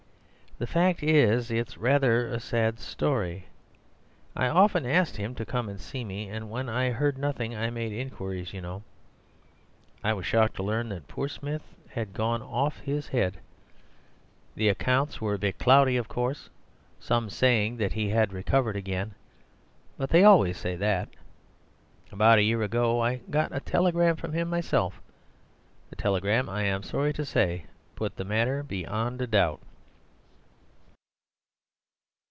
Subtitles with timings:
[0.59, 3.47] The fact is, it's rather a sad story.
[4.35, 7.71] I often asked him to come and see me, and when I heard nothing I
[7.71, 8.83] made inquiries, you know.
[10.03, 13.37] I was shocked to learn that poor Smith had gone off his head.
[14.53, 16.51] The accounts were a bit cloudy, of course,
[16.99, 19.15] some saying that he had recovered again;
[19.97, 21.09] but they always say that.
[22.11, 25.01] About a year ago I got a telegram from him myself.
[25.89, 27.65] The telegram, I'm sorry to say,
[27.95, 29.59] put the matter beyond a doubt."